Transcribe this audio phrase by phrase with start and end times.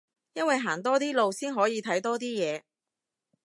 [0.33, 2.63] 因為行多啲路先可以睇多啲嘢